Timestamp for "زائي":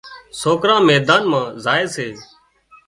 1.63-1.85